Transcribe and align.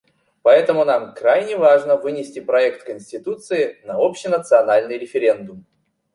Поэтому 0.41 0.83
нам 0.83 1.13
крайне 1.13 1.55
важно 1.57 1.95
вынести 1.95 2.39
проект 2.39 2.83
конституции 2.87 3.79
на 3.85 3.99
общенациональный 4.03 4.97
референдум. 4.97 5.63